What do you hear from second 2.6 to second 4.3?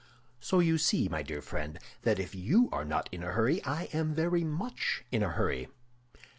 are not in a hurry, I am